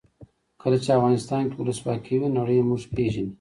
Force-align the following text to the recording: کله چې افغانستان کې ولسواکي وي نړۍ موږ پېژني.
کله 0.61 0.77
چې 0.83 0.89
افغانستان 0.97 1.43
کې 1.49 1.55
ولسواکي 1.59 2.15
وي 2.17 2.29
نړۍ 2.37 2.57
موږ 2.69 2.81
پېژني. 2.93 3.29